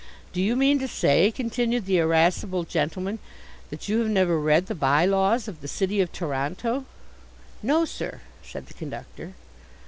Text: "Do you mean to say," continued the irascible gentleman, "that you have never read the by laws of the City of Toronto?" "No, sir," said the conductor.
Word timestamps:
"Do 0.33 0.41
you 0.41 0.55
mean 0.55 0.79
to 0.79 0.87
say," 0.87 1.29
continued 1.29 1.85
the 1.85 1.99
irascible 1.99 2.63
gentleman, 2.63 3.19
"that 3.69 3.87
you 3.87 3.99
have 3.99 4.09
never 4.09 4.39
read 4.39 4.65
the 4.65 4.73
by 4.73 5.05
laws 5.05 5.47
of 5.47 5.61
the 5.61 5.67
City 5.67 6.01
of 6.01 6.11
Toronto?" 6.11 6.85
"No, 7.61 7.85
sir," 7.85 8.21
said 8.41 8.65
the 8.65 8.73
conductor. 8.73 9.33